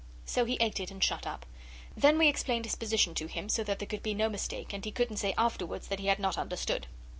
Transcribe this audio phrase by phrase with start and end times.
[0.25, 1.45] So he ate it and shut up.
[1.95, 4.83] Then we explained his position to him, so that there should be no mistake, and
[4.83, 6.87] he couldn't say afterwards that he had not understood.